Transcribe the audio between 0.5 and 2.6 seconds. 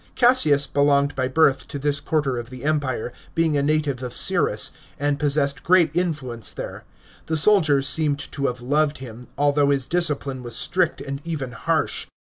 belonged by birth to this quarter of